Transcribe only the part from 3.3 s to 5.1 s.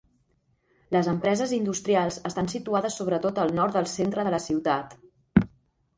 al nord del centre de la ciutat.